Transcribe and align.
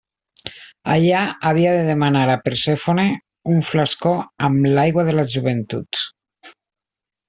Allà 0.93 1.19
havia 1.49 1.73
de 1.75 1.83
demanar 1.91 2.25
a 2.37 2.39
Persèfone 2.47 3.07
un 3.55 3.63
flascó 3.71 4.17
amb 4.51 4.69
l'aigua 4.75 5.09
de 5.13 5.19
la 5.21 5.31
joventut. 5.39 6.07